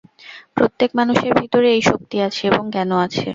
প্রত্যেক 0.55 0.89
মানুষের 0.95 1.31
ভিতরে 1.41 1.67
এই 1.71 1.83
শক্তি 1.89 2.17
আছে 2.27 2.41
এবং 2.51 2.63
জ্ঞানও 2.73 2.97
আছে। 3.05 3.27